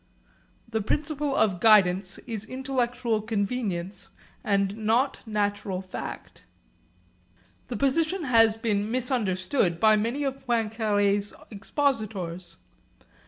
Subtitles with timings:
[0.67, 4.09] The principle of guidance is intellectual convenience
[4.43, 6.41] and not natural fact.
[7.67, 12.57] This position has been misunderstood by many of Poincaré's expositors.